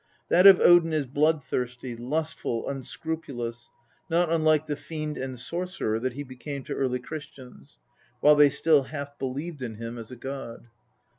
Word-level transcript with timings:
That 0.29 0.47
of 0.47 0.59
Odin 0.59 0.93
is 0.93 1.05
blood 1.05 1.43
thirsty, 1.43 1.95
lustful, 1.95 2.67
unscrupulous, 2.67 3.69
not 4.09 4.31
unlike 4.31 4.65
the 4.65 4.75
fiend 4.75 5.15
and 5.15 5.39
sorcerer 5.39 5.99
that 5.99 6.13
he 6.13 6.23
became 6.23 6.63
to 6.63 6.73
early 6.73 6.97
Christians, 6.97 7.77
while 8.19 8.35
they 8.35 8.49
still 8.49 8.85
half 8.85 9.19
believed 9.19 9.61
in 9.61 9.75
him 9.75 9.99
as 9.99 10.09
a 10.09 10.15
god. 10.15 10.69